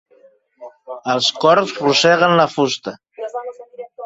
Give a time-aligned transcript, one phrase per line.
[1.13, 2.97] Els corcs roseguen la fusta.